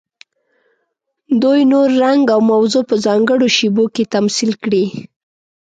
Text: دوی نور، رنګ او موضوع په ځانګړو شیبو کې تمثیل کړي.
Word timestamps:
دوی 1.41 1.61
نور، 1.71 1.87
رنګ 2.03 2.21
او 2.33 2.39
موضوع 2.51 2.83
په 2.89 2.95
ځانګړو 3.05 3.47
شیبو 3.55 3.85
کې 3.95 4.03
تمثیل 4.15 4.51
کړي. 4.63 4.85